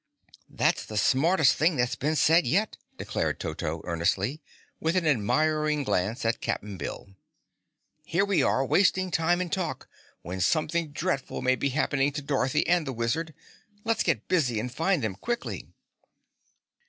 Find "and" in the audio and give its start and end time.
12.65-12.87, 14.59-14.71